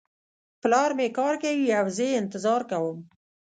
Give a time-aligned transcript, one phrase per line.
[0.61, 2.97] پلار مې کار کوي او زه یې انتظار کوم